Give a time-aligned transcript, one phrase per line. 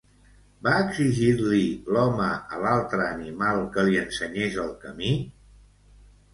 [0.67, 1.65] Va exigir-li
[1.97, 5.17] l'home a l'altre animal que li ensenyés el camí?